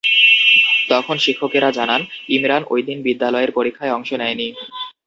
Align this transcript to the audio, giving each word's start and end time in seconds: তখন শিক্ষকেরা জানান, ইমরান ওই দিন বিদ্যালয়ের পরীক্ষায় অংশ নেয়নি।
তখন 0.89 1.15
শিক্ষকেরা 1.17 1.69
জানান, 1.71 2.01
ইমরান 2.29 2.63
ওই 2.69 2.81
দিন 2.81 2.97
বিদ্যালয়ের 3.01 3.51
পরীক্ষায় 3.51 3.95
অংশ 3.97 4.09
নেয়নি। 4.13 4.47